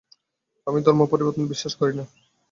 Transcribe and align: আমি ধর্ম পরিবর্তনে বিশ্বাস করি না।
আমি 0.67 0.79
ধর্ম 0.85 1.01
পরিবর্তনে 1.11 1.51
বিশ্বাস 1.53 1.73
করি 1.75 1.93
না। 1.93 2.05